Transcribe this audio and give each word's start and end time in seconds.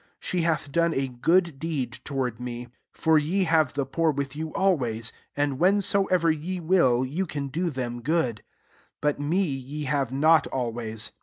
She 0.19 0.41
hath 0.41 0.71
done 0.71 0.95
a 0.95 1.07
good 1.07 1.59
deed 1.59 1.99
toward 2.03 2.39
me. 2.39 2.61
7 2.63 2.73
For 2.91 3.19
ye 3.19 3.43
have 3.43 3.73
the 3.75 3.85
poor 3.85 4.09
with 4.11 4.35
you 4.35 4.51
always; 4.55 5.13
and, 5.37 5.59
whensoever 5.59 6.31
ye 6.31 6.59
will, 6.59 7.05
ye 7.05 7.23
can 7.27 7.49
do 7.49 7.69
them 7.69 8.01
good^ 8.01 8.39
but 8.99 9.19
me 9.19 9.43
ye 9.45 9.83
have 9.83 10.11
not 10.11 10.47
always. 10.47 11.11